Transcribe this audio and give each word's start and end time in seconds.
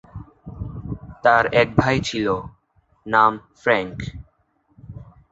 তার 1.23 1.43
এক 1.53 1.69
ভাই 1.77 1.97
ছিল, 2.01 2.27
নাম 3.05 3.31
ফ্রাঙ্ক। 3.61 3.97